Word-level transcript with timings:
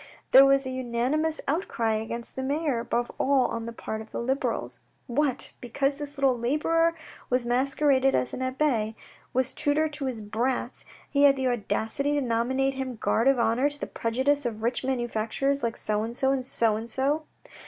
There 0.31 0.45
was 0.47 0.65
a 0.65 0.71
unanimous 0.71 1.39
out 1.47 1.67
cry 1.67 1.93
against 1.93 2.35
the 2.35 2.41
mayor, 2.41 2.79
above 2.79 3.11
all 3.19 3.45
on 3.49 3.67
the 3.67 3.71
part 3.71 4.01
of 4.01 4.09
the 4.11 4.19
Liberals. 4.19 4.79
What, 5.05 5.53
because 5.61 5.97
this 5.97 6.17
little 6.17 6.35
labourer, 6.35 6.95
who 7.29 7.37
masqueraded 7.47 8.15
as 8.15 8.33
an 8.33 8.41
abbe, 8.41 8.95
was 9.31 9.53
tutor 9.53 9.87
to 9.89 10.05
his 10.05 10.19
brats, 10.19 10.85
he 11.07 11.25
had 11.25 11.35
the 11.35 11.47
audacity 11.47 12.13
to 12.15 12.21
nominate 12.21 12.73
him 12.73 12.95
guard 12.95 13.27
of 13.27 13.37
honour 13.37 13.69
to 13.69 13.79
the 13.79 13.85
prejudice 13.85 14.43
of 14.43 14.63
rich 14.63 14.83
manufacturers 14.83 15.61
like 15.61 15.77
so 15.77 16.01
and 16.01 16.15
so 16.15 16.31
and 16.31 16.45
so 16.45 16.77
and 16.77 16.89
so 16.89 17.25